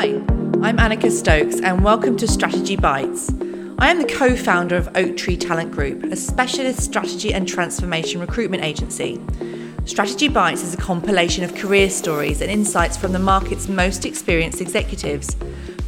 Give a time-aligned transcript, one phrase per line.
[0.00, 0.10] Hi,
[0.62, 3.32] I'm Annika Stokes, and welcome to Strategy Bites.
[3.80, 8.20] I am the co founder of Oak Tree Talent Group, a specialist strategy and transformation
[8.20, 9.20] recruitment agency.
[9.86, 14.60] Strategy Bites is a compilation of career stories and insights from the market's most experienced
[14.60, 15.36] executives.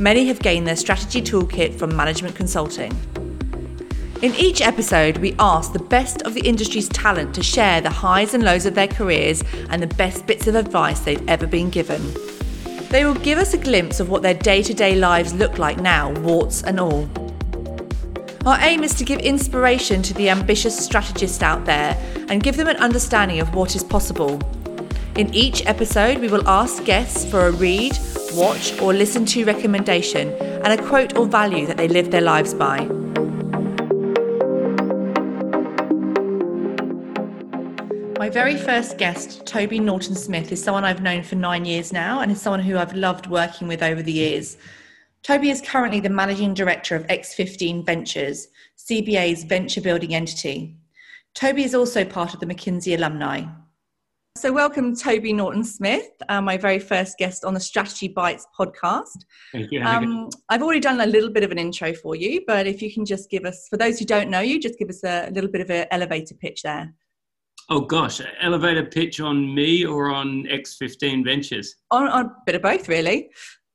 [0.00, 2.90] Many have gained their strategy toolkit from management consulting.
[4.22, 8.34] In each episode, we ask the best of the industry's talent to share the highs
[8.34, 12.12] and lows of their careers and the best bits of advice they've ever been given.
[12.90, 15.78] They will give us a glimpse of what their day to day lives look like
[15.80, 17.08] now, warts and all.
[18.44, 21.96] Our aim is to give inspiration to the ambitious strategists out there
[22.28, 24.40] and give them an understanding of what is possible.
[25.14, 27.96] In each episode, we will ask guests for a read,
[28.34, 30.32] watch, or listen to recommendation
[30.64, 32.88] and a quote or value that they live their lives by.
[38.20, 42.20] My very first guest, Toby Norton Smith, is someone I've known for nine years now
[42.20, 44.58] and is someone who I've loved working with over the years.
[45.22, 50.76] Toby is currently the managing director of X15 Ventures, CBA's venture building entity.
[51.34, 53.44] Toby is also part of the McKinsey alumni.
[54.36, 59.24] So, welcome, Toby Norton Smith, uh, my very first guest on the Strategy Bites podcast.
[59.50, 59.80] Thank you.
[59.80, 62.92] Um, I've already done a little bit of an intro for you, but if you
[62.92, 65.30] can just give us, for those who don't know you, just give us a, a
[65.30, 66.92] little bit of an elevator pitch there.
[67.72, 71.76] Oh gosh, elevator pitch on me or on X15 Ventures?
[71.92, 73.30] On, on a bit of both, really.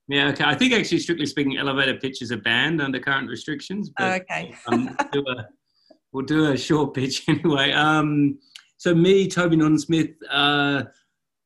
[0.09, 0.43] Yeah, okay.
[0.43, 3.91] I think actually, strictly speaking, elevator pitch is a banned under current restrictions.
[3.97, 4.53] But, oh, okay.
[4.67, 5.45] um, we'll, do a,
[6.11, 7.71] we'll, do a, short pitch anyway.
[7.71, 8.37] Um,
[8.75, 10.83] so me, Toby Norton Smith, uh,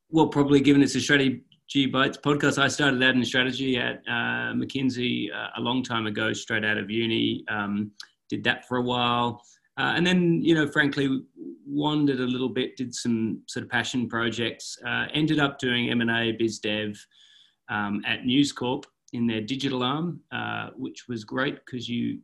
[0.10, 4.54] well, probably given it's a strategy bites podcast, I started out in strategy at uh,
[4.54, 7.46] McKinsey uh, a long time ago, straight out of uni.
[7.48, 7.92] Um,
[8.28, 9.44] did that for a while.
[9.80, 11.22] Uh, and then, you know, frankly,
[11.66, 16.34] wandered a little bit, did some sort of passion projects, uh, ended up doing M&A,
[16.34, 16.98] biz dev,
[17.70, 22.20] um, at News Corp in their digital arm, uh, which was great because you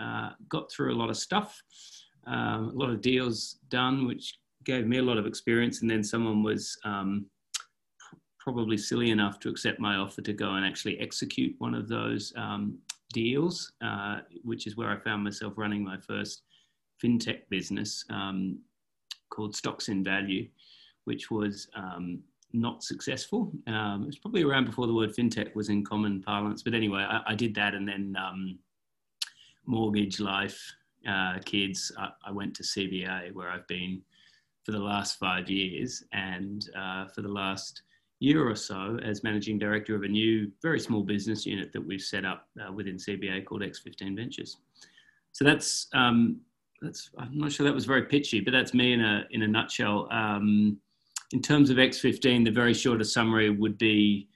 [0.00, 1.60] uh, got through a lot of stuff,
[2.26, 5.80] um, a lot of deals done, which gave me a lot of experience.
[5.80, 7.26] And then someone was um,
[8.38, 12.32] probably silly enough to accept my offer to go and actually execute one of those
[12.36, 12.78] um,
[13.12, 16.42] deals, uh, which is where I found myself running my first
[17.02, 18.58] fintech business um,
[19.30, 20.48] called Stocks in Value,
[21.04, 22.20] which was um,
[22.52, 23.52] not successful.
[23.66, 26.62] Um, it was probably around before the word fintech was in common parlance.
[26.62, 28.58] But anyway, I, I did that and then um,
[29.66, 30.60] mortgage, life,
[31.08, 31.92] uh, kids.
[31.96, 34.02] I, I, went to CBA where I've been
[34.64, 37.82] for the last five years and uh, for the last
[38.18, 42.02] year or so as managing director of a new, very small business unit that we've
[42.02, 44.58] set up uh, within CBA called X15 Ventures.
[45.32, 46.40] So that's, um,
[46.80, 49.48] that's, I'm not sure that was very pitchy, but that's me in a, in a
[49.48, 50.08] nutshell.
[50.10, 50.78] Um,
[51.32, 54.28] in terms of X15, the very shortest summary would be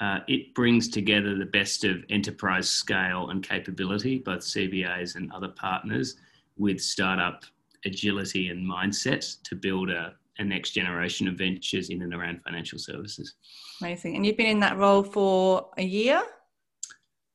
[0.00, 5.48] uh, it brings together the best of enterprise scale and capability, both CBAs and other
[5.48, 6.16] partners,
[6.58, 7.44] with startup
[7.84, 12.78] agility and mindset to build a, a next generation of ventures in and around financial
[12.78, 13.34] services.
[13.80, 14.16] Amazing.
[14.16, 16.22] And you've been in that role for a year?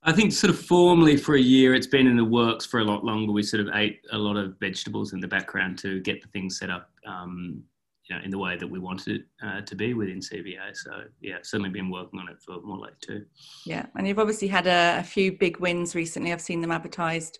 [0.03, 2.83] I think sort of formally for a year, it's been in the works for a
[2.83, 3.31] lot longer.
[3.31, 6.57] We sort of ate a lot of vegetables in the background to get the things
[6.57, 7.63] set up um,
[8.11, 10.75] you know, in the way that we wanted it uh, to be within CBA.
[10.75, 13.25] So yeah, certainly been working on it for more like two.
[13.65, 16.33] Yeah, and you've obviously had a, a, few big wins recently.
[16.33, 17.39] I've seen them advertised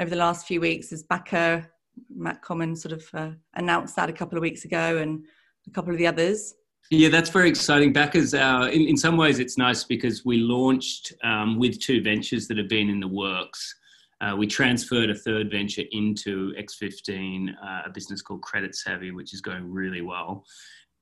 [0.00, 0.92] over the last few weeks.
[0.92, 1.70] As Backer,
[2.14, 5.24] Matt Comyn sort of uh, announced that a couple of weeks ago, and
[5.66, 6.54] a couple of the others.
[6.90, 7.92] Yeah, that's very exciting.
[7.92, 12.48] Backer's, uh, in, in some ways, it's nice because we launched um, with two ventures
[12.48, 13.76] that have been in the works.
[14.20, 19.32] Uh, we transferred a third venture into X15, uh, a business called Credit Savvy, which
[19.32, 20.44] is going really well.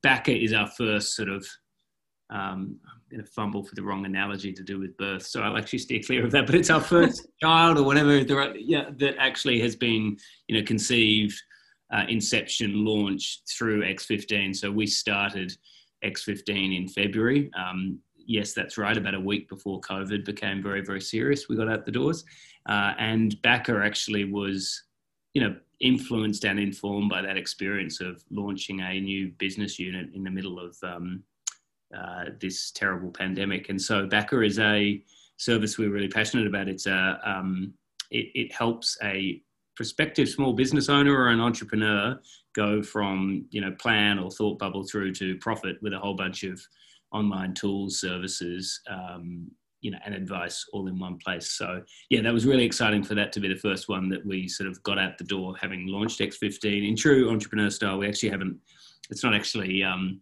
[0.03, 1.47] Backer is our first sort of,
[2.29, 5.57] um, I'm going to fumble for the wrong analogy to do with birth, so I'll
[5.57, 6.45] actually steer clear of that.
[6.45, 10.67] But it's our first child or whatever the, yeah, that actually has been, you know,
[10.67, 11.41] conceived,
[11.91, 14.55] uh, inception, launch through X15.
[14.55, 15.57] So we started
[16.05, 17.51] X15 in February.
[17.59, 18.97] Um, yes, that's right.
[18.97, 22.25] About a week before COVID became very, very serious, we got out the doors.
[22.69, 24.85] Uh, and Backer actually was,
[25.35, 30.25] you know, influenced and informed by that experience of launching a new business unit in
[30.25, 31.23] the middle of um,
[31.97, 33.69] uh, this terrible pandemic.
[33.69, 35.03] And so Backer is a
[35.37, 36.69] service we're really passionate about.
[36.69, 37.73] It's a, um,
[38.11, 39.41] it, it helps a
[39.77, 42.19] prospective small business owner or an entrepreneur
[42.59, 46.43] go from you know plan or thought bubble through to profit with a whole bunch
[46.43, 46.61] of
[47.13, 49.51] online tools services um,
[49.81, 51.53] you know, and advice all in one place.
[51.53, 54.49] So yeah, that was really exciting for that to be the first one that we
[54.49, 57.99] sort of got out the door, having launched X15 in true entrepreneur style.
[57.99, 58.59] We actually haven't.
[59.11, 60.21] It's not actually um,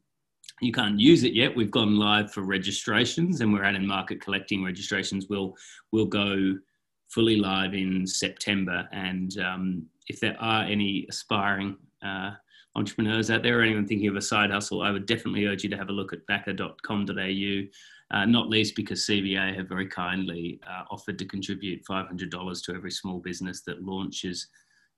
[0.61, 1.57] you can't use it yet.
[1.57, 5.27] We've gone live for registrations, and we're out in market collecting registrations.
[5.29, 5.55] We'll
[5.93, 6.55] we'll go
[7.09, 12.31] fully live in September, and um, if there are any aspiring uh,
[12.77, 15.71] entrepreneurs out there or anyone thinking of a side hustle, I would definitely urge you
[15.71, 17.63] to have a look at backer.com.au.
[18.13, 22.91] Uh, not least because CBA have very kindly uh, offered to contribute $500 to every
[22.91, 24.47] small business that launches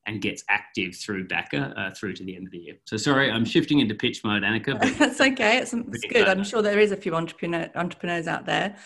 [0.06, 2.75] and gets active through Backer uh, through to the end of the year.
[2.87, 4.78] So sorry, I'm shifting into pitch mode, Annika.
[4.99, 5.58] That's okay.
[5.58, 6.28] It's, it's good.
[6.28, 8.76] I'm sure there is a few entrepreneur, entrepreneurs out there.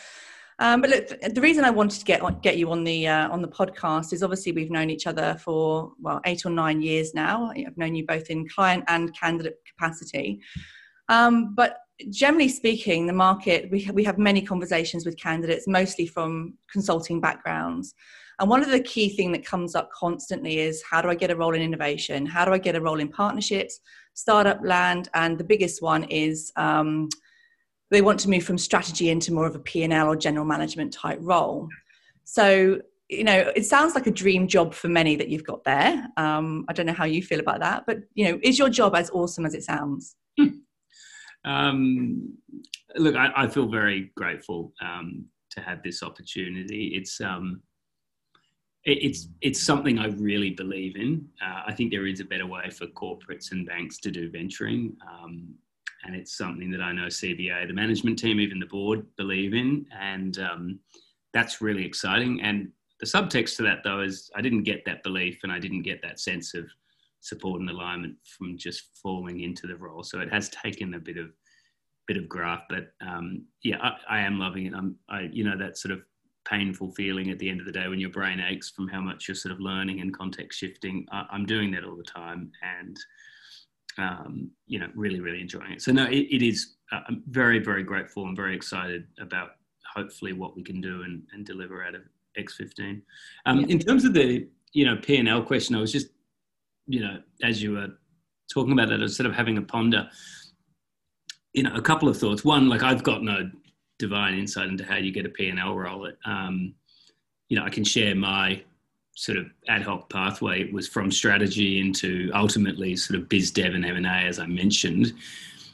[0.62, 3.42] Um, but look, the reason I wanted to get get you on the uh, on
[3.42, 7.50] the podcast is obviously we've known each other for well eight or nine years now.
[7.50, 10.40] I've known you both in client and candidate capacity.
[11.08, 11.78] Um, but
[12.10, 17.92] generally speaking, the market we we have many conversations with candidates, mostly from consulting backgrounds.
[18.38, 21.32] And one of the key thing that comes up constantly is how do I get
[21.32, 22.24] a role in innovation?
[22.24, 23.80] How do I get a role in partnerships,
[24.14, 27.08] startup land, and the biggest one is um,
[27.92, 31.18] they want to move from strategy into more of a P&L or general management type
[31.20, 31.68] role.
[32.24, 32.80] So
[33.12, 36.06] you know, it sounds like a dream job for many that you've got there.
[36.16, 38.94] Um, I don't know how you feel about that, but you know, is your job
[38.94, 40.16] as awesome as it sounds?
[41.44, 42.34] um,
[42.96, 46.92] look, I, I, feel very grateful um, to have this opportunity.
[46.94, 47.60] It's um,
[48.84, 51.28] it's it's something I really believe in.
[51.44, 54.96] Uh, I think there is a better way for corporates and banks to do venturing,
[55.08, 55.54] um,
[56.04, 59.86] and it's something that I know CBA, the management team, even the board, believe in,
[59.98, 60.80] and um,
[61.32, 62.40] that's really exciting.
[62.42, 62.70] And
[63.00, 66.02] the subtext to that, though, is I didn't get that belief, and I didn't get
[66.02, 66.66] that sense of
[67.20, 70.02] support and alignment from just falling into the role.
[70.02, 71.30] So it has taken a bit of
[72.08, 74.74] bit of graft, but um, yeah, I, I, am loving it.
[74.74, 76.00] I'm, I, you know, that sort of
[76.44, 79.28] painful feeling at the end of the day when your brain aches from how much
[79.28, 81.06] you're sort of learning and context shifting.
[81.12, 82.98] I, am doing that all the time and,
[83.98, 85.82] um, you know, really, really enjoying it.
[85.82, 89.50] So, no, it, it is, uh, I'm very, very grateful and very excited about
[89.94, 92.02] hopefully what we can do and, and deliver out of
[92.38, 93.02] X15.
[93.46, 93.66] Um, yeah.
[93.66, 96.08] In terms of the, you know, P&L question, I was just,
[96.86, 97.88] you know, as you were
[98.52, 100.08] talking about that, I was sort of having a ponder
[101.52, 102.44] you know, a couple of thoughts.
[102.44, 103.50] One, like I've got no
[103.98, 106.06] divine insight into how you get a P&L role.
[106.06, 106.74] It, um,
[107.48, 108.62] you know, I can share my
[109.14, 110.70] sort of ad hoc pathway.
[110.70, 115.12] Was from strategy into ultimately sort of biz dev and M&A, as I mentioned,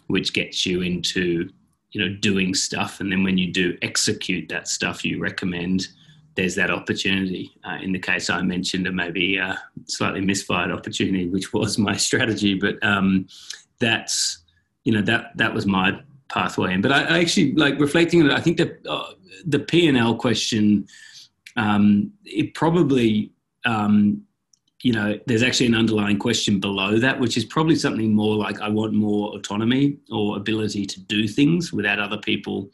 [0.08, 1.50] which gets you into,
[1.92, 3.00] you know, doing stuff.
[3.00, 5.88] And then when you do execute that stuff you recommend,
[6.34, 7.50] there's that opportunity.
[7.64, 11.96] Uh, in the case I mentioned, a maybe a slightly misfired opportunity, which was my
[12.08, 13.26] strategy, but um,
[13.80, 14.38] that's,
[14.84, 16.80] you know, that, that was my pathway in.
[16.80, 18.34] But I, I actually like reflecting on it.
[18.34, 19.12] I think that uh,
[19.44, 20.86] the P and L question,
[21.58, 23.32] um, it probably,
[23.64, 24.22] um,
[24.82, 28.60] you know, there's actually an underlying question below that, which is probably something more like
[28.60, 32.70] I want more autonomy or ability to do things without other people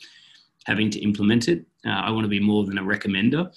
[0.66, 1.64] having to implement it.
[1.86, 3.50] Uh, I want to be more than a recommender.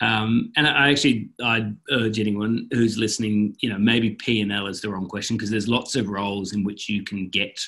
[0.00, 4.66] Um, and I actually I'd urge anyone who's listening, you know, maybe P and L
[4.66, 7.58] is the wrong question because there's lots of roles in which you can get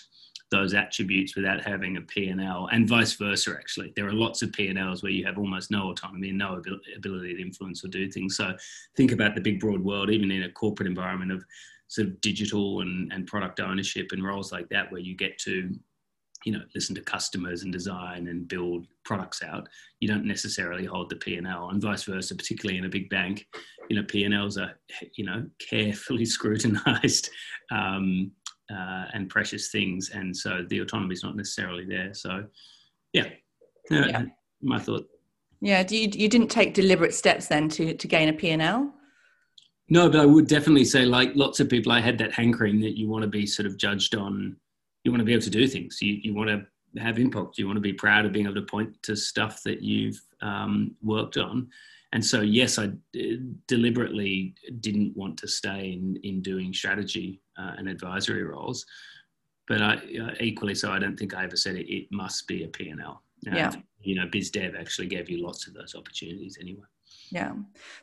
[0.51, 3.93] those attributes without having a P&L and vice versa actually.
[3.95, 6.55] There are lots of P&Ls where you have almost no autonomy and no
[6.97, 8.37] ability to influence or do things.
[8.37, 8.55] So
[8.97, 11.45] think about the big broad world even in a corporate environment of
[11.89, 15.75] sort of digital and, and product ownership and roles like that where you get to
[16.45, 19.69] you know listen to customers and design and build products out.
[20.01, 23.47] You don't necessarily hold the p&l and vice versa particularly in a big bank
[23.89, 24.79] you know p&l's are
[25.15, 27.31] you know carefully scrutinized
[27.71, 28.31] um,
[28.71, 32.13] uh, and precious things, and so the autonomy is not necessarily there.
[32.15, 32.45] So,
[33.13, 33.27] yeah,
[33.91, 34.23] uh, yeah.
[34.63, 35.07] my thought.
[35.61, 38.95] Yeah, do you you didn't take deliberate steps then to to gain a P&L?
[39.91, 42.99] No, but I would definitely say, like lots of people, I had that hankering that
[42.99, 44.57] you want to be sort of judged on.
[45.05, 46.01] You want to be able to do things.
[46.03, 47.59] You you want to have impact.
[47.59, 50.95] You want to be proud of being able to point to stuff that you've um,
[51.03, 51.69] worked on.
[52.13, 52.91] And so, yes, I
[53.67, 58.85] deliberately didn't want to stay in, in doing strategy uh, and advisory roles.
[59.67, 62.65] But I, uh, equally so, I don't think I ever said it, it must be
[62.65, 63.23] a P&L.
[63.43, 63.73] Yeah.
[64.01, 66.87] You know, BizDev actually gave you lots of those opportunities anyway.
[67.31, 67.53] Yeah.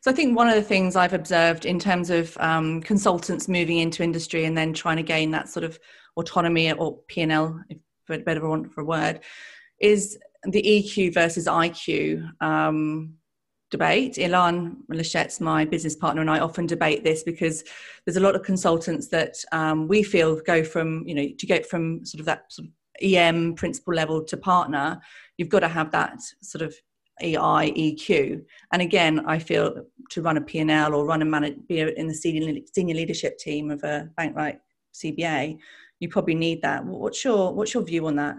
[0.02, 3.80] So I think one of the things I've observed in terms of um, consultants moving
[3.80, 5.80] into industry and then trying to gain that sort of
[6.18, 9.22] autonomy or P&L, if for better want for a word,
[9.80, 12.30] is the EQ versus IQ.
[12.42, 13.16] Um,
[13.72, 14.16] debate.
[14.16, 17.64] Ilan Lachette's my business partner, and I often debate this because
[18.06, 21.66] there's a lot of consultants that um, we feel go from, you know, to get
[21.66, 25.00] from sort of that sort of EM principal level to partner,
[25.38, 26.74] you've got to have that sort of
[27.22, 28.44] EI EQ.
[28.72, 32.14] And again, I feel to run a P&L or run a manage, be in the
[32.14, 34.60] senior, senior leadership team of a bank like
[34.94, 35.58] CBA,
[36.00, 36.86] you probably need that.
[36.86, 38.36] What's your what's your view on that?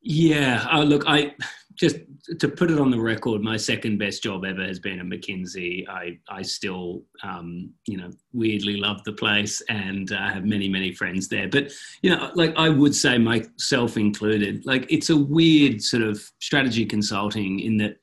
[0.00, 1.34] Yeah, uh, look, I
[1.76, 1.96] just
[2.38, 5.88] to put it on the record, my second best job ever has been at McKinsey.
[5.88, 10.92] I I still, um, you know, weirdly love the place and uh, have many many
[10.92, 11.48] friends there.
[11.48, 11.72] But
[12.02, 16.84] you know, like I would say, myself included, like it's a weird sort of strategy
[16.84, 17.96] consulting in that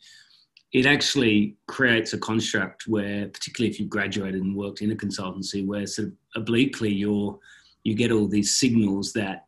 [0.73, 5.65] it actually creates a construct where, particularly if you've graduated and worked in a consultancy,
[5.65, 7.37] where sort of obliquely you're
[7.83, 9.45] you get all these signals that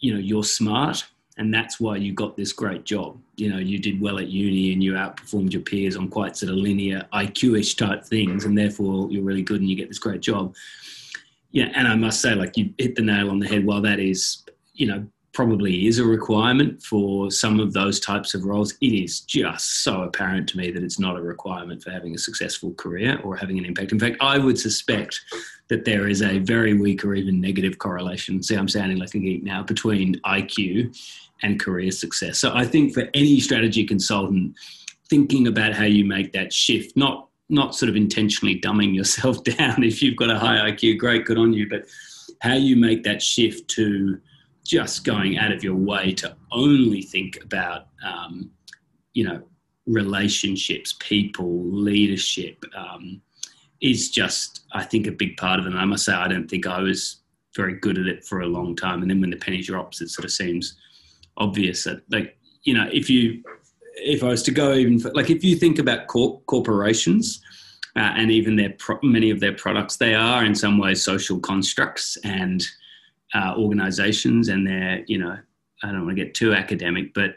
[0.00, 1.04] you know you're smart
[1.36, 3.18] and that's why you got this great job.
[3.36, 6.50] You know, you did well at uni and you outperformed your peers on quite sort
[6.50, 10.20] of linear IQ-ish type things, and therefore you're really good and you get this great
[10.20, 10.54] job.
[11.50, 13.64] Yeah, and I must say, like you hit the nail on the head.
[13.64, 18.44] While that is, you know, probably is a requirement for some of those types of
[18.44, 22.14] roles, it is just so apparent to me that it's not a requirement for having
[22.14, 23.90] a successful career or having an impact.
[23.90, 25.20] In fact, I would suspect
[25.68, 28.42] that there is a very weak or even negative correlation.
[28.42, 30.96] See, I'm sounding like a geek now between IQ
[31.42, 32.38] and career success.
[32.38, 34.54] So I think for any strategy consultant,
[35.08, 39.82] thinking about how you make that shift, not not sort of intentionally dumbing yourself down
[39.82, 41.84] if you've got a high IQ, great, good on you, but
[42.40, 44.18] how you make that shift to
[44.64, 48.50] just going out of your way to only think about, um,
[49.12, 49.42] you know,
[49.86, 53.20] relationships, people, leadership, um,
[53.84, 55.72] is just, I think, a big part of it.
[55.72, 57.20] And I must say, I don't think I was
[57.54, 59.02] very good at it for a long time.
[59.02, 60.78] And then when the penny drops, it sort of seems
[61.36, 63.42] obvious that, like, you know, if you,
[63.96, 67.42] if I was to go even for, like, if you think about corporations
[67.94, 71.38] uh, and even their pro- many of their products, they are in some ways social
[71.38, 72.64] constructs and
[73.34, 75.36] uh, organizations, and they're, you know,
[75.82, 77.34] I don't want to get too academic, but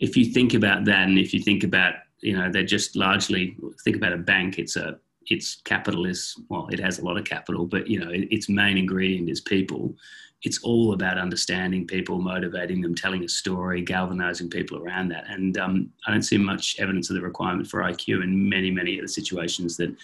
[0.00, 3.56] if you think about that, and if you think about, you know, they're just largely
[3.84, 4.98] think about a bank, it's a
[5.30, 8.78] its capital is well, it has a lot of capital, but you know, its main
[8.78, 9.94] ingredient is people.
[10.42, 15.24] It's all about understanding people, motivating them, telling a story, galvanizing people around that.
[15.28, 18.98] And um, I don't see much evidence of the requirement for IQ in many, many
[18.98, 19.94] of the situations that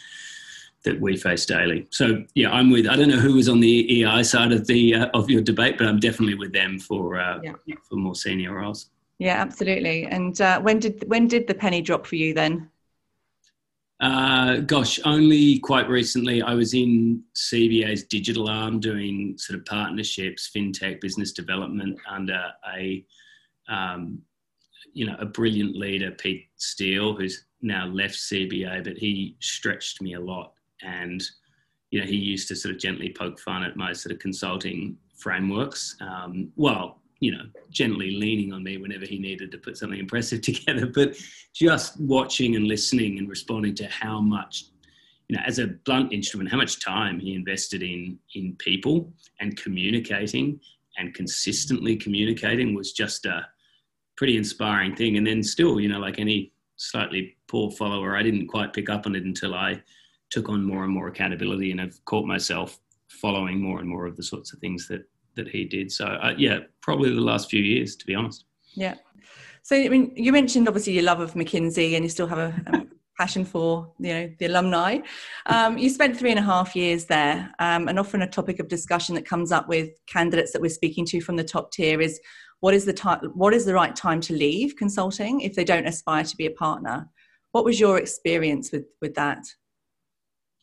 [0.85, 1.87] that we face daily.
[1.91, 2.87] So yeah, I'm with.
[2.87, 5.79] I don't know who was on the EI side of the uh, of your debate,
[5.79, 7.77] but I'm definitely with them for uh, yeah.
[7.89, 8.91] for more senior roles.
[9.19, 10.07] Yeah, absolutely.
[10.07, 12.71] And uh, when did when did the penny drop for you then?
[14.01, 16.43] Uh, gosh, only quite recently.
[16.43, 22.43] I was in CBA's digital arm doing sort of partnerships, fintech, business development under
[22.77, 23.05] a,
[23.69, 24.21] um,
[24.93, 30.15] you know, a brilliant leader, Pete Steele, who's now left CBA, but he stretched me
[30.15, 30.53] a lot.
[30.83, 31.23] And,
[31.91, 34.97] you know, he used to sort of gently poke fun at my sort of consulting
[35.17, 35.97] frameworks.
[36.01, 40.41] Um, well, you know, gently leaning on me whenever he needed to put something impressive
[40.43, 40.87] together.
[40.87, 41.17] But
[41.55, 44.67] just watching and listening and responding to how much,
[45.29, 49.57] you know, as a blunt instrument, how much time he invested in in people and
[49.57, 50.61] communicating
[50.97, 53.47] and consistently communicating was just a
[54.17, 55.17] pretty inspiring thing.
[55.17, 59.07] And then still, you know, like any slightly poor follower, I didn't quite pick up
[59.07, 59.83] on it until I
[60.31, 62.79] took on more and more accountability and I've caught myself
[63.09, 65.05] following more and more of the sorts of things that
[65.37, 65.91] that he did.
[65.93, 68.45] So uh, yeah, probably the last few years, to be honest.
[68.75, 68.95] Yeah.
[69.63, 72.55] So I mean, you mentioned obviously your love of McKinsey, and you still have a,
[72.67, 72.87] a
[73.19, 74.99] passion for you know the alumni.
[75.47, 78.69] Um, you spent three and a half years there, um, and often a topic of
[78.69, 82.21] discussion that comes up with candidates that we're speaking to from the top tier is
[82.61, 85.87] what is the time, what is the right time to leave consulting if they don't
[85.87, 87.09] aspire to be a partner.
[87.53, 89.45] What was your experience with with that?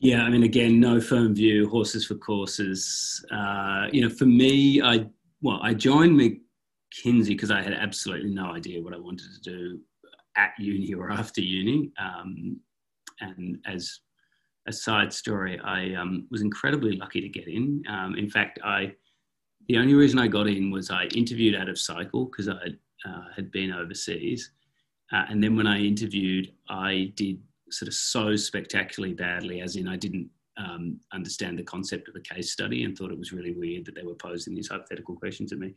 [0.02, 3.24] Yeah, I mean, again, no firm view, horses for courses.
[3.30, 5.06] Uh, you know, for me, I
[5.42, 9.78] well, I joined McKinsey because I had absolutely no idea what I wanted to do
[10.36, 11.92] at uni or after uni.
[12.00, 12.58] Um,
[13.20, 14.00] and as
[14.66, 17.84] a side story, I um, was incredibly lucky to get in.
[17.88, 18.94] Um, in fact, I
[19.68, 22.74] the only reason I got in was I interviewed out of cycle because I
[23.08, 24.50] uh, had been overseas,
[25.12, 27.38] uh, and then when I interviewed, I did
[27.72, 32.20] sort of so spectacularly badly, as in I didn't um, understand the concept of a
[32.20, 35.52] case study and thought it was really weird that they were posing these hypothetical questions
[35.52, 35.74] at me,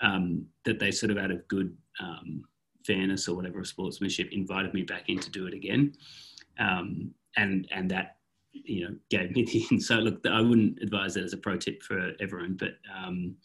[0.00, 2.44] um, that they sort of out of good um,
[2.84, 5.94] fairness or whatever sportsmanship invited me back in to do it again.
[6.58, 8.16] Um, and, and that,
[8.52, 10.02] you know, gave me the insight.
[10.02, 13.36] Look, I wouldn't advise that as a pro tip for everyone, but um,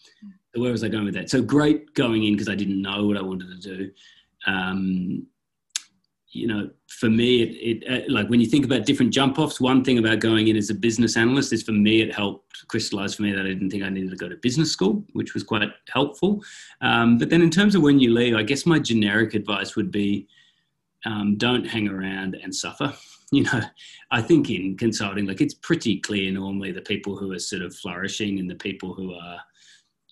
[0.56, 1.30] where was I going with that?
[1.30, 3.92] So great going in because I didn't know what I wanted to do.
[4.46, 5.26] Um,
[6.34, 9.62] you know, for me, it, it uh, like when you think about different jump offs,
[9.62, 13.16] one thing about going in as a business analyst is for me, it helped crystallize
[13.16, 15.44] for me that I didn't think I needed to go to business school, which was
[15.44, 16.44] quite helpful.
[16.82, 19.92] Um, but then in terms of when you leave, I guess my generic advice would
[19.92, 20.28] be
[21.06, 22.94] um, don't hang around and suffer.
[23.32, 23.62] you know,
[24.12, 27.76] I think in consulting, like it's pretty clear normally the people who are sort of
[27.76, 29.40] flourishing and the people who are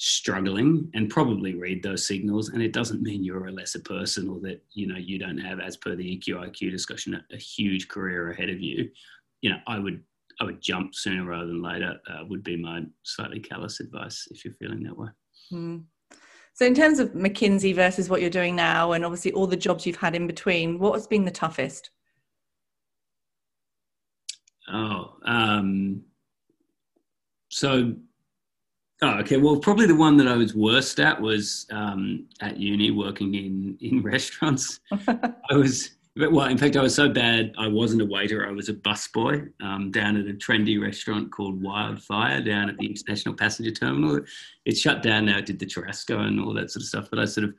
[0.04, 2.50] struggling and probably read those signals.
[2.50, 5.60] And it doesn't mean you're a lesser person or that, you know, you don't have,
[5.60, 8.90] as per the EQIQ discussion, a, huge career ahead of you.
[9.42, 10.02] You know, I would,
[10.40, 14.44] I would jump sooner rather than later uh, would be my slightly callous advice if
[14.44, 15.10] you're feeling that way.
[15.54, 15.84] Mm.
[16.56, 19.86] So, in terms of McKinsey versus what you're doing now, and obviously all the jobs
[19.86, 21.92] you've had in between, what has been the toughest?
[24.68, 26.02] Oh, um,
[27.50, 27.94] so,
[29.02, 29.38] oh, okay.
[29.38, 33.78] Well, probably the one that I was worst at was um, at uni working in
[33.82, 34.80] in restaurants.
[34.92, 37.54] I was well, in fact, I was so bad.
[37.58, 38.46] I wasn't a waiter.
[38.46, 42.86] I was a busboy um, down at a trendy restaurant called Wildfire down at the
[42.86, 44.20] International Passenger Terminal.
[44.66, 45.38] It's shut down now.
[45.38, 47.08] It did the churrasco and all that sort of stuff.
[47.10, 47.56] But I sort of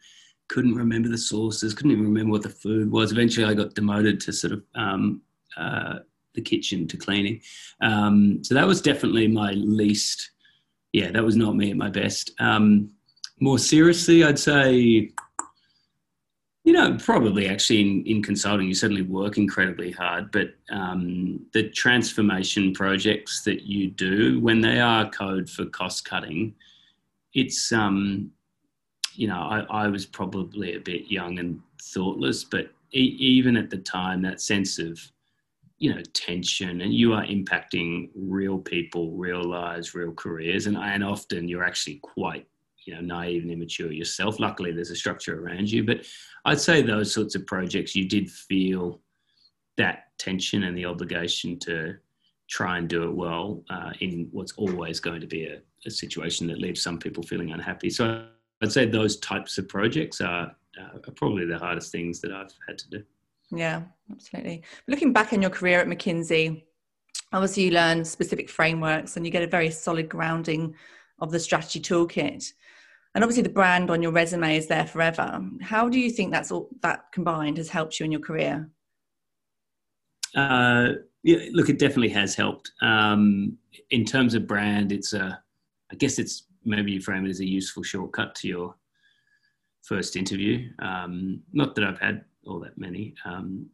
[0.48, 1.72] couldn't remember the sauces.
[1.72, 3.10] Couldn't even remember what the food was.
[3.10, 5.22] Eventually, I got demoted to sort of um,
[5.56, 6.00] uh,
[6.34, 7.40] the kitchen to cleaning.
[7.80, 10.31] Um, so that was definitely my least.
[10.92, 12.32] Yeah, that was not me at my best.
[12.38, 12.90] Um,
[13.40, 15.12] more seriously, I'd say
[16.64, 21.68] you know, probably actually in, in consulting, you certainly work incredibly hard, but um, the
[21.70, 26.54] transformation projects that you do, when they are code for cost cutting,
[27.34, 28.30] it's, um,
[29.14, 33.68] you know, I, I was probably a bit young and thoughtless, but e- even at
[33.68, 35.00] the time, that sense of,
[35.82, 40.68] you know, tension and you are impacting real people, real lives, real careers.
[40.68, 42.46] And, and often you're actually quite
[42.84, 44.38] you know naive and immature yourself.
[44.38, 45.82] Luckily there's a structure around you.
[45.84, 46.06] But
[46.44, 49.00] i'd say those sorts of projects you did feel
[49.76, 51.96] that tension and the obligation to
[52.48, 56.46] try and do it well uh, in what's always going to be a, a, situation
[56.46, 57.90] that leaves some people feeling unhappy.
[57.90, 58.24] So
[58.62, 62.52] i'd say those types of projects are, uh, are probably the hardest things that i've
[62.68, 63.02] had to do
[63.54, 64.62] yeah absolutely.
[64.88, 66.64] Looking back in your career at mckinsey
[67.32, 70.74] obviously you learn specific frameworks and you get a very solid grounding
[71.20, 72.52] of the strategy toolkit.
[73.14, 75.42] And obviously the brand on your resume is there forever.
[75.60, 78.70] How do you think that's all that combined has helped you in your career?
[80.34, 80.88] Uh,
[81.22, 82.72] yeah, look it definitely has helped.
[82.80, 83.58] Um,
[83.90, 85.38] in terms of brand it's a
[85.90, 88.74] i guess it's maybe you frame it as a useful shortcut to your
[89.82, 90.68] first interview.
[90.78, 93.66] Um, not that i've had all that many um,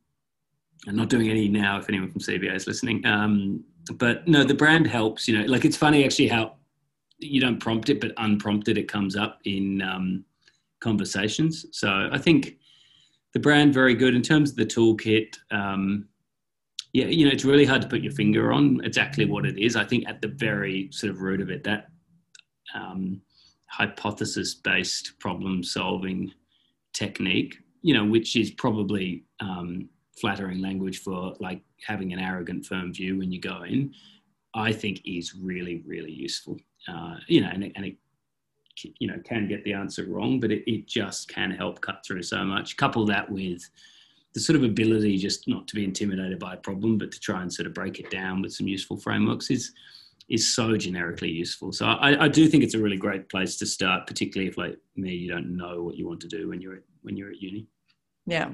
[0.87, 4.55] i'm not doing any now if anyone from cba is listening um, but no the
[4.55, 6.55] brand helps you know like it's funny actually how
[7.19, 10.25] you don't prompt it, but unprompted, it comes up in um,
[10.81, 11.67] conversations.
[11.73, 12.57] So I think
[13.35, 15.37] the brand very good in terms of the toolkit.
[15.51, 16.09] Um,
[16.93, 19.77] yeah, you know, it's really hard to put your finger on exactly what it is.
[19.77, 21.89] I think at the very sort of root of it, that
[22.75, 23.21] um,
[23.67, 26.33] hypothesis-based problem-solving
[26.95, 29.89] technique, you know, which is probably um,
[30.21, 33.95] flattering language for like having an arrogant firm view when you go in,
[34.55, 37.97] I think is really, really useful uh, you know, and it, and it,
[38.99, 42.23] you know, can get the answer wrong, but it, it just can help cut through
[42.23, 42.77] so much.
[42.77, 43.69] Couple that with
[44.35, 47.43] the sort of ability just not to be intimidated by a problem, but to try
[47.43, 49.73] and sort of break it down with some useful frameworks is
[50.29, 51.73] is so generically useful.
[51.73, 54.77] So I, I do think it's a really great place to start, particularly if like
[54.95, 57.67] me, you don't know what you want to do when you're when you're at uni.
[58.27, 58.51] Yeah,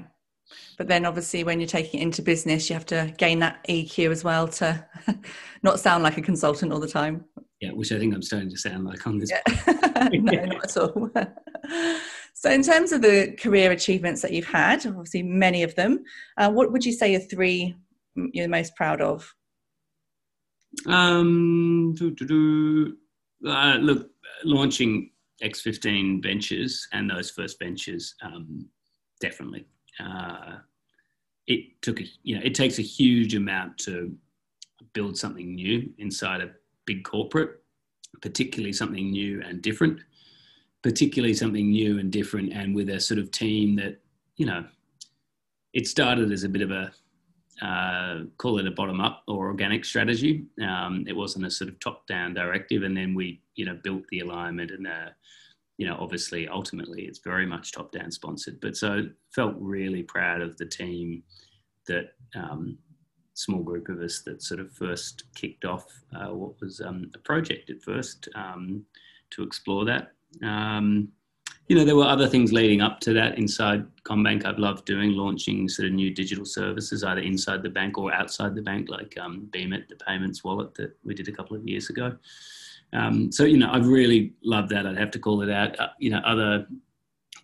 [0.77, 4.11] but then obviously when you're taking it into business, you have to gain that EQ
[4.11, 4.85] as well to
[5.63, 7.25] not sound like a consultant all the time.
[7.59, 9.29] Yeah, which I think I'm starting to sound like on this.
[9.31, 9.41] Yeah.
[10.13, 11.11] no, not at all.
[12.33, 16.03] so, in terms of the career achievements that you've had, obviously many of them,
[16.37, 17.75] uh, what would you say are three
[18.15, 19.33] you're most proud of?
[20.85, 21.95] Um,
[23.45, 24.09] uh, look,
[24.43, 25.11] launching
[25.43, 28.65] X15 ventures and those first ventures, um,
[29.19, 29.65] definitely.
[29.99, 30.57] Uh,
[31.47, 34.15] it took a, you know, it takes a huge amount to
[34.93, 36.51] build something new inside a
[36.85, 37.61] big corporate,
[38.21, 39.99] particularly something new and different,
[40.81, 43.99] particularly something new and different, and with a sort of team that,
[44.37, 44.65] you know,
[45.73, 46.91] it started as a bit of a
[47.61, 50.45] uh, call it a bottom up or organic strategy.
[50.61, 54.03] Um, it wasn't a sort of top down directive, and then we, you know, built
[54.09, 54.87] the alignment and.
[54.87, 55.09] Uh,
[55.77, 58.61] you know, obviously, ultimately, it's very much top down sponsored.
[58.61, 61.21] But so felt really proud of the team
[61.87, 62.77] that um,
[63.33, 67.19] small group of us that sort of first kicked off uh, what was um, a
[67.19, 68.83] project at first um,
[69.31, 70.13] to explore that.
[71.67, 74.45] You know, there were other things leading up to that inside CommBank.
[74.45, 78.53] I've loved doing launching sort of new digital services, either inside the bank or outside
[78.53, 81.67] the bank, like um, Beem It, the payments wallet that we did a couple of
[81.67, 82.15] years ago.
[82.93, 84.85] Um, so, you know, I've really loved that.
[84.85, 85.79] I'd have to call it out.
[85.79, 86.67] Uh, you know, other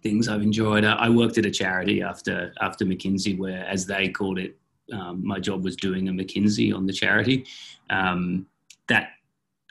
[0.03, 0.85] things I've enjoyed.
[0.85, 4.57] I worked at a charity after after McKinsey, where, as they called it,
[4.93, 7.45] um, my job was doing a McKinsey on the charity.
[7.89, 8.45] Um,
[8.87, 9.09] that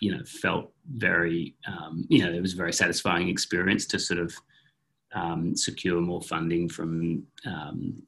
[0.00, 4.18] you know felt very um, you know it was a very satisfying experience to sort
[4.18, 4.34] of
[5.14, 8.02] um, secure more funding from um,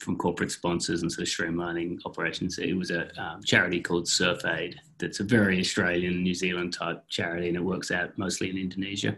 [0.00, 2.58] from corporate sponsors and sort of streamlining operations.
[2.58, 7.48] It was a um, charity called SurfAid that's a very Australian, New Zealand type charity,
[7.48, 9.16] and it works out mostly in Indonesia,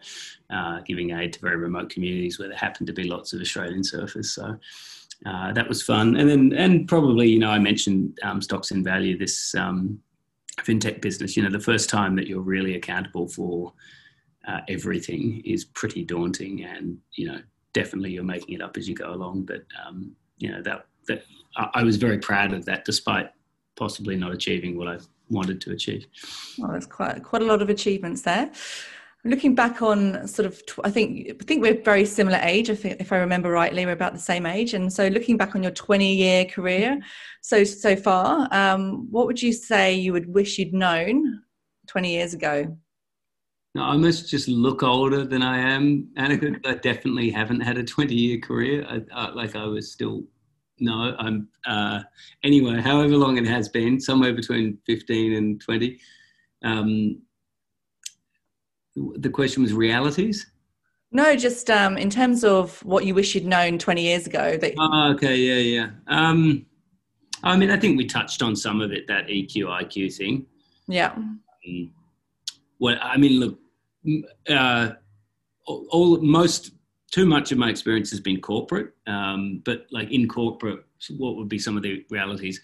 [0.50, 3.82] uh, giving aid to very remote communities where there happen to be lots of Australian
[3.82, 4.26] surfers.
[4.26, 4.56] So
[5.26, 6.16] uh, that was fun.
[6.16, 10.00] And then, and probably, you know, I mentioned um, stocks in value, this um,
[10.64, 11.36] fintech business.
[11.36, 13.72] You know, the first time that you're really accountable for
[14.46, 17.40] uh, everything is pretty daunting, and you know,
[17.72, 19.42] definitely you're making it up as you go along.
[19.42, 21.24] But um, you know that that
[21.56, 23.30] I was very proud of that, despite
[23.76, 24.98] possibly not achieving what I
[25.30, 26.06] wanted to achieve.
[26.58, 28.50] Well, there's quite quite a lot of achievements there.
[29.28, 32.70] Looking back on sort of, I think I think we're very similar age.
[32.70, 34.74] If if I remember rightly, we're about the same age.
[34.74, 36.98] And so, looking back on your 20 year career,
[37.42, 41.42] so so far, um, what would you say you would wish you'd known
[41.88, 42.76] 20 years ago?
[43.74, 46.58] No, I must just look older than I am, Annika.
[46.66, 48.86] I definitely haven't had a 20 year career.
[48.88, 50.24] I, I, like I was still,
[50.80, 52.00] no, I'm, uh,
[52.42, 55.98] anyway, however long it has been, somewhere between 15 and 20.
[56.64, 57.22] Um,
[59.16, 60.50] the question was realities?
[61.10, 64.56] No, just um, in terms of what you wish you'd known 20 years ago.
[64.56, 65.90] That- oh, okay, yeah, yeah.
[66.06, 66.66] Um,
[67.42, 70.46] I mean, I think we touched on some of it, that EQ, IQ thing.
[70.86, 71.12] Yeah.
[71.12, 71.40] Um,
[72.78, 73.58] what I mean, look,
[74.48, 74.90] uh,
[75.66, 76.72] all most
[77.10, 80.84] too much of my experience has been corporate, um, but like in corporate,
[81.16, 82.60] what would be some of the realities?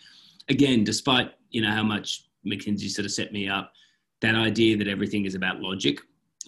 [0.48, 3.72] Again, despite you know how much McKinsey sort of set me up,
[4.20, 5.98] that idea that everything is about logic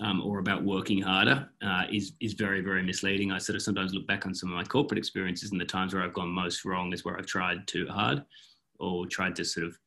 [0.00, 3.32] um, or about working harder uh, is is very very misleading.
[3.32, 5.94] I sort of sometimes look back on some of my corporate experiences and the times
[5.94, 8.24] where I've gone most wrong is where I've tried too hard
[8.78, 9.78] or tried to sort of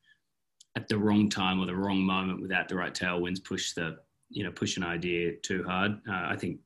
[0.76, 3.98] at the wrong time or the wrong moment without the right tailwinds push the
[4.30, 5.92] you know push an idea too hard.
[6.08, 6.58] Uh, I think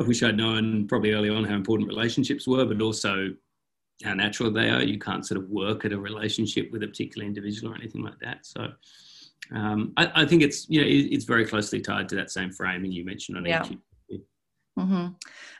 [0.00, 3.30] I wish I'd known probably early on how important relationships were, but also
[4.02, 4.82] how natural they are.
[4.82, 8.18] You can't sort of work at a relationship with a particular individual or anything like
[8.20, 8.44] that.
[8.44, 8.72] So
[9.52, 12.50] um, I, I, think it's you know it, it's very closely tied to that same
[12.50, 13.62] framing you mentioned on yeah.
[13.62, 13.78] EQ.
[14.78, 15.06] Mm-hmm.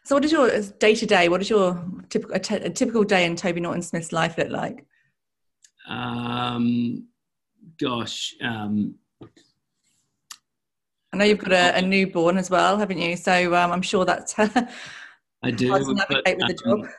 [0.05, 1.29] So, what is your day to day?
[1.29, 4.51] What is your typical a, t- a typical day in Toby Norton Smith's life look
[4.51, 4.87] like?
[5.89, 7.07] Um,
[7.79, 8.95] gosh, um,
[11.15, 13.17] I know you've got a, a newborn as well, haven't you?
[13.17, 14.35] So um, I'm sure that's
[15.43, 15.71] I do.
[15.71, 16.91] Hard to navigate with the um, job.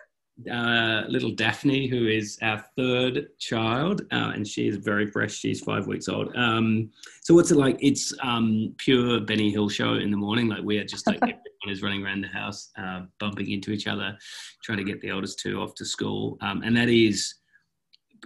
[0.52, 5.34] Uh, little Daphne, who is our third child, uh, and she is very fresh.
[5.34, 6.36] She's five weeks old.
[6.36, 7.78] Um, so what's it like?
[7.80, 10.50] It's um, pure Benny Hill show in the morning.
[10.50, 13.88] Like we are just like everyone is running around the house, uh, bumping into each
[13.88, 14.17] other,
[14.62, 17.36] trying to get the eldest two off to school, um, and that is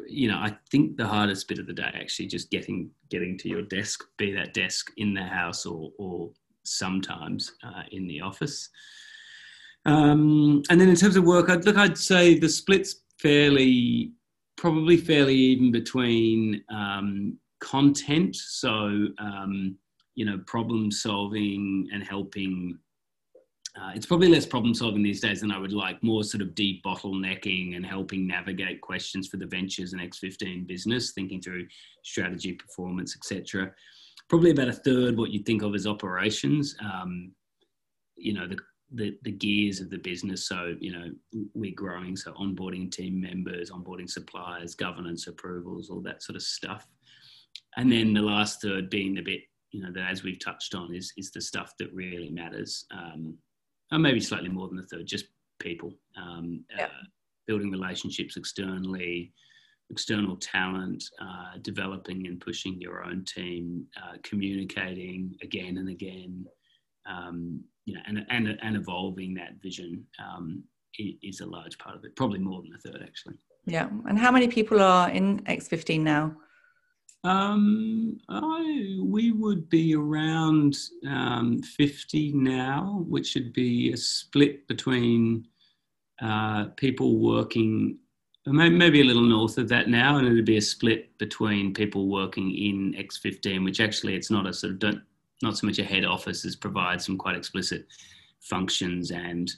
[0.07, 3.49] you know, I think the hardest bit of the day actually just getting getting to
[3.49, 6.31] your desk, be that desk in the house or or
[6.63, 8.69] sometimes uh, in the office.
[9.85, 14.11] Um, and then in terms of work, I'd look, I'd say the split's fairly,
[14.57, 18.35] probably fairly even between um, content.
[18.35, 19.77] So, um,
[20.15, 22.77] you know, problem solving and helping
[23.79, 26.55] uh, it's probably less problem solving these days than I would like, more sort of
[26.55, 31.67] deep bottlenecking and helping navigate questions for the ventures and X15 business, thinking through
[32.03, 33.71] strategy, performance, etc.
[34.27, 36.75] Probably about a third what you'd think of as operations.
[36.81, 37.31] Um,
[38.17, 38.57] you know, the,
[38.93, 40.47] the, the gears of the business.
[40.47, 41.11] So, you know,
[41.53, 42.15] we're growing.
[42.15, 46.87] So, onboarding team members, onboarding suppliers, governance approvals, all that sort of stuff.
[47.77, 50.93] And then the last third being the bit, you know, that as we've touched on,
[50.93, 52.85] is, is the stuff that really matters.
[52.91, 53.37] Um,
[53.91, 55.25] or maybe slightly more than the third, just
[55.59, 56.87] people, um, uh,
[57.47, 59.33] building relationships externally,
[59.89, 66.45] external talent, uh, developing and pushing your own team, uh, communicating again and again,
[67.09, 70.63] um, you know, and, and, and evolving that vision um,
[70.97, 73.35] is a large part of it, probably more than a third actually.
[73.65, 73.89] Yeah.
[74.07, 76.35] And how many people are in X15 now?
[77.23, 85.45] Um, I, we would be around um, 50 now, which would be a split between
[86.21, 87.97] uh, people working,
[88.45, 92.07] maybe a little north of that now, and it would be a split between people
[92.07, 95.01] working in X15, which actually it's not a sort of don't,
[95.41, 97.87] not so much a head office as provides some quite explicit
[98.41, 99.51] functions and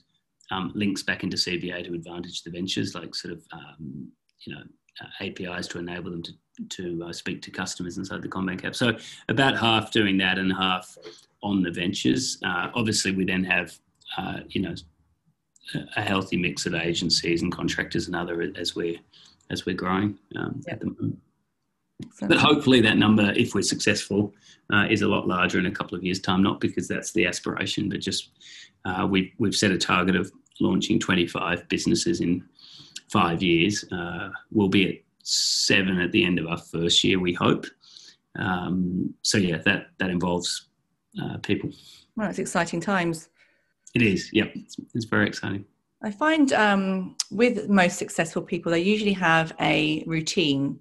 [0.51, 4.11] um, links back into CBA to advantage the ventures, like sort of um,
[4.45, 4.61] you know
[5.01, 6.31] uh, APIs to enable them to
[6.69, 8.75] to uh, speak to customers inside the CommBank app.
[8.75, 8.95] So
[9.29, 10.97] about half doing that and half
[11.41, 12.37] on the ventures.
[12.45, 13.77] Uh, obviously, we then have
[14.17, 14.75] uh, you know
[15.95, 18.99] a healthy mix of agencies and contractors and other as we're
[19.49, 20.75] as we're growing um, yep.
[20.75, 21.19] at the moment.
[22.21, 24.33] But hopefully, that number, if we're successful,
[24.71, 26.43] uh, is a lot larger in a couple of years' time.
[26.43, 28.29] Not because that's the aspiration, but just
[28.85, 32.43] uh, we, we've set a target of launching 25 businesses in
[33.11, 33.83] five years.
[33.91, 37.65] Uh, we'll be at seven at the end of our first year, we hope.
[38.37, 40.69] Um, so yeah, that that involves
[41.21, 41.71] uh, people.
[42.15, 43.29] Well, it's exciting times.
[43.93, 44.29] It is.
[44.31, 45.65] Yep, it's, it's very exciting.
[46.03, 50.79] I find um, with most successful people, they usually have a routine.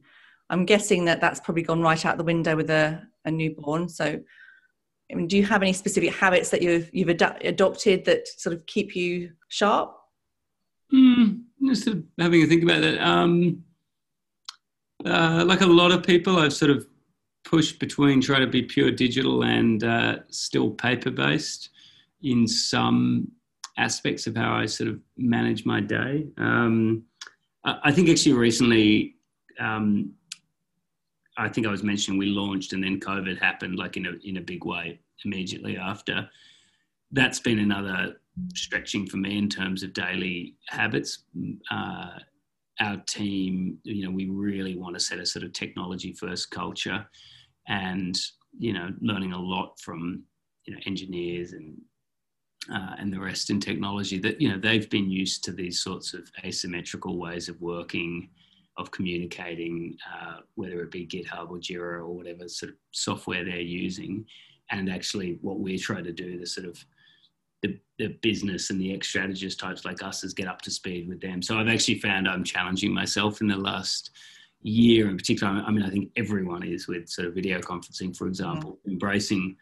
[0.51, 3.89] I'm guessing that that's probably gone right out the window with a, a newborn.
[3.89, 4.21] So,
[5.11, 8.55] I mean, do you have any specific habits that you've you've ad- adopted that sort
[8.55, 9.97] of keep you sharp?
[10.93, 13.01] Mm, just having a think about that.
[13.01, 13.65] Um,
[15.05, 16.87] uh, like a lot of people, I've sort of
[17.45, 21.71] pushed between trying to be pure digital and uh, still paper based
[22.23, 23.31] in some
[23.79, 26.27] aspects of how I sort of manage my day.
[26.37, 27.05] Um,
[27.65, 29.17] I think actually recently,
[29.59, 30.13] um,
[31.41, 34.37] I think I was mentioning we launched and then COVID happened like in a in
[34.37, 36.29] a big way immediately after.
[37.13, 38.21] That's been another
[38.55, 41.25] stretching for me in terms of daily habits.
[41.71, 42.19] Uh,
[42.81, 47.07] our team, you know, we really want to set a sort of technology first culture
[47.69, 48.19] and,
[48.59, 50.23] you know, learning a lot from,
[50.65, 51.77] you know, engineers and
[52.73, 56.13] uh, and the rest in technology that you know they've been used to these sorts
[56.13, 58.29] of asymmetrical ways of working
[58.81, 63.61] of communicating uh, whether it be github or jira or whatever sort of software they're
[63.61, 64.25] using
[64.71, 66.85] and actually what we're trying to do the sort of
[67.63, 71.09] the, the business and the ex strategist types like us is get up to speed
[71.09, 71.43] with them.
[71.43, 74.11] So I've actually found I'm challenging myself in the last
[74.63, 75.53] year in particular.
[75.53, 78.93] I mean, I think everyone is with sort of video conferencing, for example, mm-hmm.
[78.93, 79.57] embracing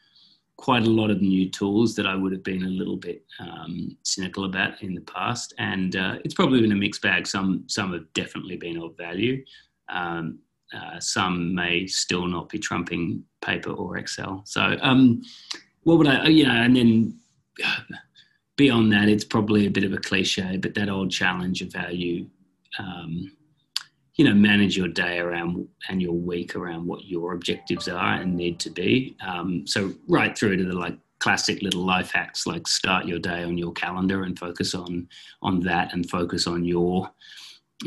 [0.58, 3.96] quite a lot of new tools that I would have been a little bit um,
[4.02, 5.54] cynical about in the past.
[5.58, 7.26] And uh, it's probably been a mixed bag.
[7.26, 9.44] Some some have definitely been of value.
[9.88, 10.40] Um,
[10.74, 14.42] uh, some may still not be trumping paper or Excel.
[14.44, 15.22] So, um,
[15.84, 17.18] what would I, you know, and then
[18.56, 22.28] beyond that, it's probably a bit of a cliche, but that old challenge of value
[22.78, 23.32] um,
[24.18, 28.36] you know, manage your day around and your week around what your objectives are and
[28.36, 29.16] need to be.
[29.24, 33.44] Um, so right through to the like classic little life hacks, like start your day
[33.44, 35.08] on your calendar and focus on
[35.40, 37.08] on that and focus on your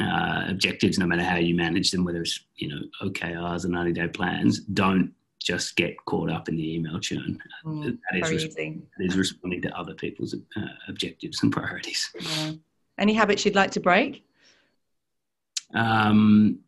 [0.02, 3.92] uh, objectives, no matter how you manage them, whether it's you know OKRs or ninety
[3.92, 4.62] day plans.
[4.62, 5.14] Don't
[5.44, 7.40] just get caught up in the email churn.
[7.66, 12.10] Mm, that, is that is responding to other people's uh, objectives and priorities.
[12.22, 12.52] Yeah.
[12.98, 14.24] Any habits you'd like to break?
[15.74, 16.60] Um,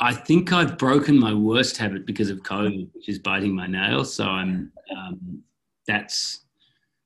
[0.00, 4.14] I think I've broken my worst habit because of COVID, which is biting my nails.
[4.14, 5.42] So I'm um,
[5.86, 6.44] that's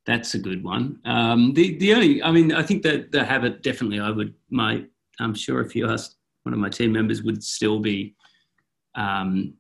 [0.07, 1.01] that's a good one.
[1.05, 4.85] Um, the the only I mean I think that the habit definitely I would my
[5.19, 8.15] I'm sure if you asked one of my team members would still be
[8.95, 9.55] um,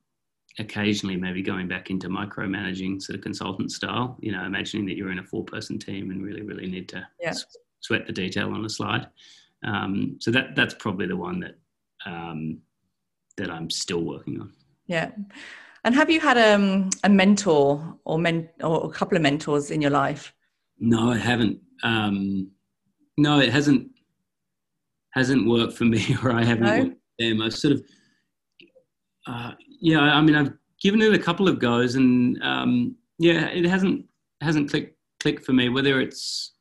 [0.59, 5.11] occasionally maybe going back into micromanaging sort of consultant style, you know, imagining that you're
[5.11, 7.33] in a four person team and really, really need to yeah.
[7.81, 9.09] sweat the detail on a slide.
[9.65, 11.59] Um, so that that's probably the one that
[12.07, 12.61] um,
[13.37, 14.53] that I'm still working on.
[14.87, 15.11] Yeah.
[15.85, 19.83] And have you had um, a mentor or men or a couple of mentors in
[19.83, 20.33] your life?
[20.79, 21.61] No, I haven't.
[21.83, 22.51] Um,
[23.19, 23.89] no, it hasn't
[25.11, 26.83] hasn't worked for me, or I haven't no?
[26.85, 27.43] worked them.
[27.43, 27.83] I've sort of
[29.27, 33.65] uh, yeah, I mean, I've given it a couple of goes, and um, yeah, it
[33.65, 34.07] hasn't
[34.41, 35.69] hasn't clicked clicked for me.
[35.69, 36.53] Whether it's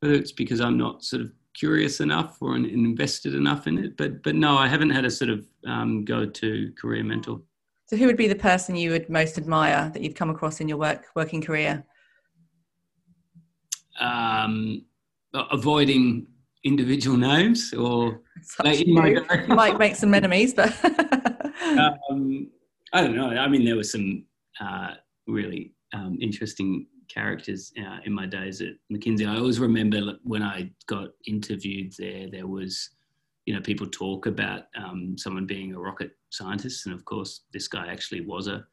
[0.00, 4.22] whether it's because I'm not sort of curious enough or invested enough in it, but
[4.22, 7.40] but no, I haven't had a sort of um, go to career mentor.
[7.86, 10.68] So, who would be the person you would most admire that you've come across in
[10.68, 11.84] your work working career?
[14.00, 14.84] Um,
[15.32, 16.26] avoiding
[16.64, 18.20] individual names or
[18.64, 18.86] like
[19.48, 20.72] might make some enemies, but
[22.10, 22.48] um,
[22.92, 23.28] I don't know.
[23.28, 24.24] I mean, there were some
[24.60, 24.94] uh,
[25.26, 29.28] really um, interesting characters uh, in my days at McKinsey.
[29.28, 32.90] I always remember when I got interviewed there, there was,
[33.46, 37.68] you know, people talk about um, someone being a rocket scientist, and of course, this
[37.68, 38.64] guy actually was a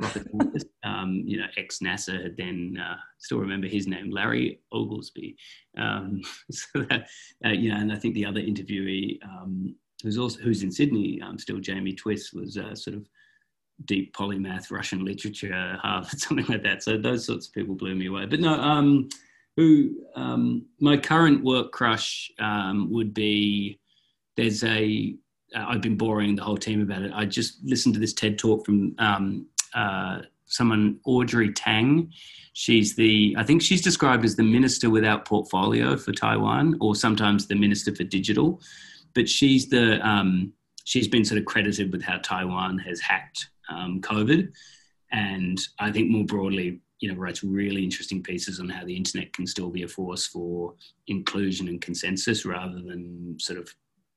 [0.00, 0.66] rocket scientist.
[0.84, 5.36] Um, you know, ex NASA had then uh, still remember his name, Larry Oglesby.
[5.78, 7.08] Um, so that,
[7.46, 11.20] uh, you know, and I think the other interviewee um, who's also who's in Sydney
[11.22, 13.06] um, still, Jamie Twist, was uh, sort of
[13.86, 16.82] deep polymath, Russian literature, Harvard, something like that.
[16.82, 18.26] So those sorts of people blew me away.
[18.26, 19.08] But no, um,
[19.56, 23.78] who um, my current work crush um, would be.
[24.36, 25.14] There's a.
[25.54, 27.12] uh, been boring the whole team about it.
[27.14, 32.10] I just listened to this TED talk from um, uh, someone Audrey Tang.
[32.54, 37.46] She's the I think she's described as the minister without portfolio for Taiwan, or sometimes
[37.46, 38.60] the minister for digital
[39.14, 40.52] but she's the um,
[40.84, 44.52] she's been sort of credited with how Taiwan has hacked um, COVID,
[45.12, 49.32] and I think more broadly, you know, writes really interesting pieces on how the internet
[49.32, 50.74] can still be a force for
[51.08, 53.68] inclusion and consensus rather than sort of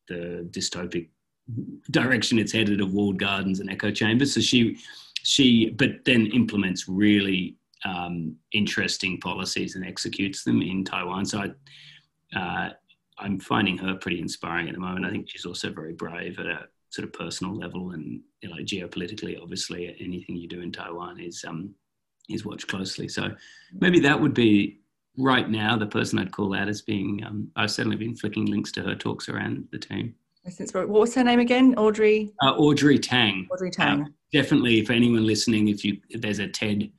[0.07, 1.09] the dystopic
[1.91, 4.33] direction it's headed of walled gardens and echo chambers.
[4.33, 4.77] So she,
[5.23, 11.25] she, but then implements really um, interesting policies and executes them in Taiwan.
[11.25, 11.43] So
[12.33, 12.69] I, uh,
[13.17, 15.05] I'm finding her pretty inspiring at the moment.
[15.05, 18.55] I think she's also very brave at a sort of personal level and you know,
[18.55, 19.37] geopolitically.
[19.41, 21.75] Obviously, anything you do in Taiwan is um,
[22.29, 23.09] is watched closely.
[23.09, 23.35] So
[23.73, 24.79] maybe that would be
[25.17, 27.21] right now the person I'd call out as being.
[27.25, 30.15] Um, I've certainly been flicking links to her talks around the team.
[30.49, 31.75] since What was her name again?
[31.77, 32.31] Audrey.
[32.41, 33.45] Uh, Audrey Tang.
[33.51, 34.03] Audrey Tang.
[34.03, 36.91] Uh, definitely, for anyone listening, if you if there's a TED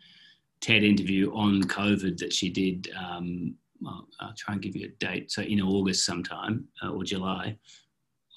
[0.61, 2.91] TED interview on COVID that she did.
[2.99, 5.31] Um, well, I'll try and give you a date.
[5.31, 7.59] So in August sometime uh, or July,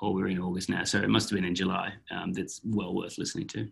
[0.02, 0.84] or we're in August now.
[0.84, 1.94] So it must have been in July.
[2.12, 3.70] Um, that's well worth listening to.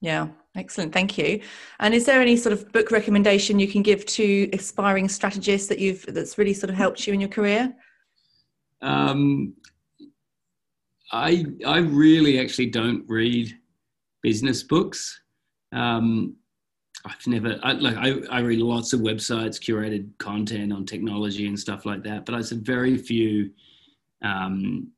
[0.00, 0.92] Yeah, excellent.
[0.92, 1.40] Thank you.
[1.80, 5.78] And is there any sort of book recommendation you can give to aspiring strategists that
[5.78, 7.74] you've that's really sort of helped you in your career?
[8.82, 9.54] Um,
[11.10, 13.56] I I really actually don't read
[14.22, 15.20] business books.
[15.72, 16.36] Um,
[17.06, 21.58] I've never I, like I, I read lots of websites, curated content on technology and
[21.58, 23.50] stuff like that, but I said very few
[24.22, 24.88] um,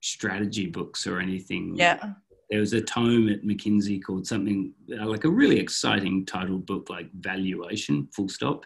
[0.00, 1.74] strategy books or anything.
[1.76, 2.12] Yeah.
[2.50, 6.88] There was a tome at McKinsey called something uh, like a really exciting titled book,
[6.88, 8.64] like Valuation, full stop.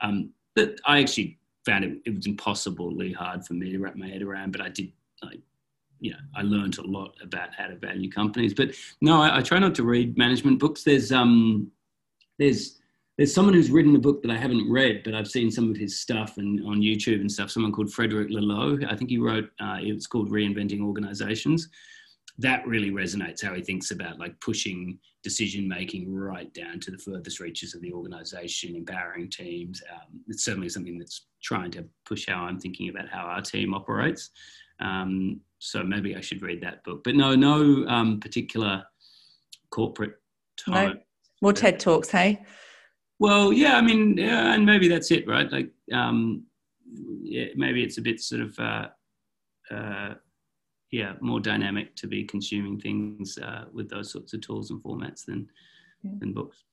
[0.00, 4.08] Um, that I actually found it, it was impossibly hard for me to wrap my
[4.08, 4.92] head around, but I did,
[5.22, 5.38] I
[6.00, 8.52] you know, I learned a lot about how to value companies.
[8.52, 10.84] But no, I, I try not to read management books.
[10.84, 11.70] There's um,
[12.38, 12.78] there's
[13.16, 15.76] there's someone who's written a book that I haven't read, but I've seen some of
[15.76, 17.50] his stuff and on YouTube and stuff.
[17.50, 18.84] Someone called Frederick Laloux.
[18.90, 19.48] I think he wrote.
[19.60, 21.68] Uh, it's called Reinventing Organizations.
[22.38, 26.98] That really resonates how he thinks about like pushing decision making right down to the
[26.98, 29.80] furthest reaches of the organization, empowering teams.
[29.92, 33.74] Um, it's certainly something that's trying to push how I'm thinking about how our team
[33.74, 34.30] operates.
[34.80, 37.04] Um, so maybe I should read that book.
[37.04, 38.84] But no, no um, particular
[39.70, 40.14] corporate
[40.66, 40.94] No.
[41.40, 42.42] More TED talks, hey?
[43.18, 45.50] Well, yeah, I mean, yeah, and maybe that's it, right?
[45.50, 46.44] Like, um,
[47.22, 48.86] yeah, maybe it's a bit sort of, uh,
[49.70, 50.14] uh,
[50.90, 55.24] yeah, more dynamic to be consuming things uh, with those sorts of tools and formats
[55.24, 55.48] than
[56.02, 56.12] yeah.
[56.18, 56.64] than books.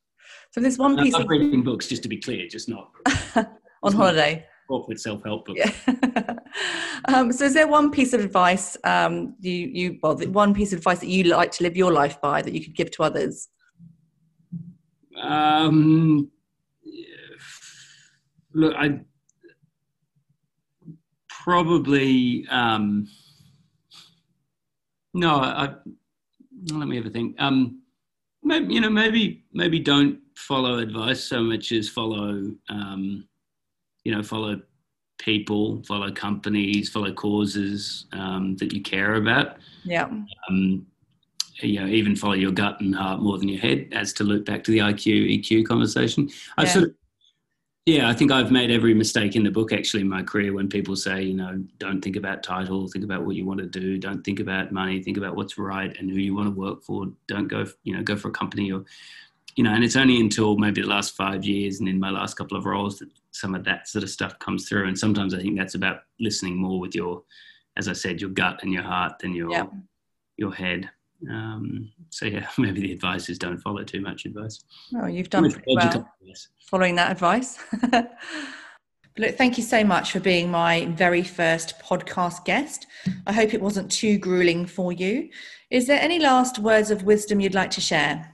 [0.51, 1.13] So there's one piece.
[1.15, 2.91] I'm of reading books, just to be clear, just not
[3.83, 5.59] on holiday corporate self-help books.
[5.59, 6.35] Yeah.
[7.05, 10.71] um, so, is there one piece of advice um, you you well, the one piece
[10.71, 13.03] of advice that you like to live your life by that you could give to
[13.03, 13.49] others?
[15.21, 16.31] Um,
[18.53, 18.99] look, I
[21.29, 23.07] probably um,
[25.13, 25.35] no.
[25.35, 25.75] I,
[26.73, 27.35] let me have a think.
[27.39, 27.81] Um,
[28.43, 33.27] maybe you know, maybe maybe don't follow advice so much as follow um,
[34.03, 34.61] you know, follow
[35.17, 39.57] people, follow companies, follow causes um, that you care about.
[39.83, 40.09] Yeah.
[40.49, 40.87] Um,
[41.61, 43.89] you know, even follow your gut and heart more than your head.
[43.91, 46.95] As to loop back to the IQ EQ conversation, I sort of,
[47.85, 50.69] yeah, I think I've made every mistake in the book actually in my career when
[50.69, 53.97] people say, you know, don't think about title, think about what you want to do,
[53.97, 57.07] don't think about money, think about what's right and who you want to work for.
[57.27, 58.85] Don't go, you know, go for a company or
[59.55, 62.35] you know, and it's only until maybe the last five years and in my last
[62.35, 64.87] couple of roles that some of that sort of stuff comes through.
[64.87, 67.23] And sometimes I think that's about listening more with your,
[67.77, 69.71] as I said, your gut and your heart than your yep.
[70.37, 70.89] your head.
[71.29, 74.63] Um, so yeah, maybe the advice is don't follow too much advice.
[74.95, 76.05] Oh, you've done pretty well
[76.69, 77.59] following that advice.
[79.17, 82.87] Look, thank you so much for being my very first podcast guest.
[83.27, 85.29] I hope it wasn't too grueling for you.
[85.69, 88.31] Is there any last words of wisdom you'd like to share?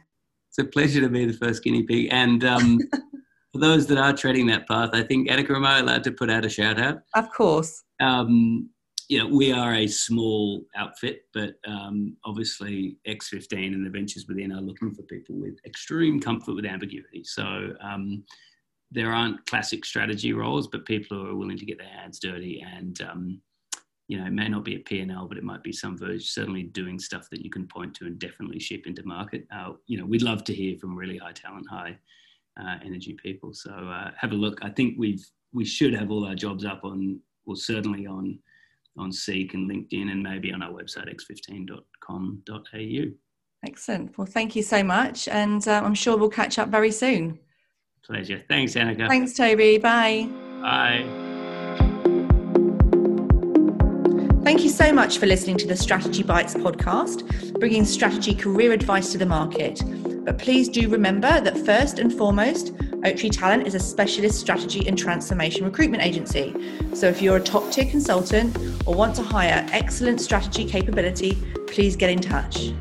[0.58, 2.08] it's a pleasure to be the first guinea pig.
[2.12, 2.80] And um,
[3.54, 6.30] for those that are treading that path, I think Annika, am I allowed to put
[6.30, 7.02] out a shout out?
[7.16, 7.84] Of course.
[8.00, 8.70] Um,
[9.10, 14.52] you know, we are a small outfit, but um, obviously X15 and the ventures within
[14.52, 17.24] are looking for people with extreme comfort with ambiguity.
[17.24, 18.24] So um,
[18.92, 22.66] there aren't classic strategy roles, but people who are willing to get their hands dirty
[22.76, 23.42] and um,
[24.08, 26.64] you know, it may not be a P&L, but it might be some version, certainly
[26.64, 29.46] doing stuff that you can point to and definitely ship into market.
[29.54, 31.98] Uh, you know, we'd love to hear from really high talent, high
[32.60, 33.54] uh, energy people.
[33.54, 34.60] So uh, have a look.
[34.62, 38.40] I think we've, we should have all our jobs up on, well, certainly on,
[38.98, 43.12] on Seek and LinkedIn and maybe on our website, x15.com.au.
[43.66, 44.18] Excellent.
[44.18, 45.28] Well, thank you so much.
[45.28, 47.40] And uh, I'm sure we'll catch up very soon.
[48.04, 48.42] Pleasure.
[48.48, 49.08] Thanks, Annika.
[49.08, 49.78] Thanks, Toby.
[49.78, 50.30] Bye.
[50.62, 51.06] Bye.
[54.44, 59.12] Thank you so much for listening to the Strategy Bites podcast, bringing strategy career advice
[59.12, 59.82] to the market.
[60.24, 62.72] But please do remember that first and foremost,
[63.08, 66.54] Oaktree Talent is a specialist strategy and transformation recruitment agency.
[66.94, 68.54] So if you're a top tier consultant
[68.86, 71.38] or want to hire excellent strategy capability,
[71.68, 72.74] please get in touch.